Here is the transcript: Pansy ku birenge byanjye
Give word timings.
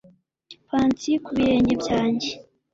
Pansy 0.67 1.11
ku 1.23 1.29
birenge 1.37 1.73
byanjye 1.81 2.31